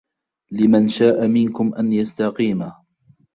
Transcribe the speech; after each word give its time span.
لِمَن 0.51 0.89
شاءَ 0.89 1.27
مِنكُم 1.27 1.75
أَن 1.75 1.93
يَستَقيمَ 1.93 2.71